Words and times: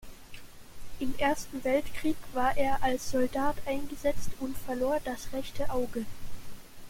Im 0.99 1.13
Ersten 1.19 1.63
Weltkrieg 1.63 2.15
war 2.33 2.57
er 2.57 2.81
als 2.81 3.11
Soldat 3.11 3.57
eingesetzt 3.67 4.31
und 4.39 4.57
verlor 4.57 4.99
das 5.05 5.31
rechte 5.31 5.69
Auge. 5.69 6.07